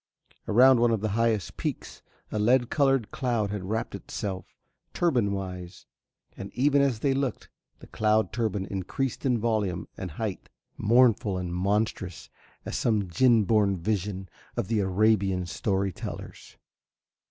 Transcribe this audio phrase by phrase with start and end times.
[0.47, 2.01] Around one of the highest peaks
[2.31, 4.47] a lead coloured cloud had wrapped itself
[4.95, 5.85] turban wise,
[6.35, 11.53] and even as they looked the cloud turban increased in volume and height, mournful and
[11.53, 12.31] monstrous
[12.65, 14.27] as some djin born vision
[14.57, 16.57] of the Arabian story tellers.